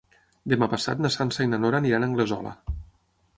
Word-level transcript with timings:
Demà 0.53 0.67
passat 0.71 1.03
na 1.05 1.11
Sança 1.17 1.45
i 1.47 1.51
na 1.51 1.59
Nora 1.67 1.79
aniran 1.83 2.07
a 2.07 2.11
Anglesola. 2.13 2.57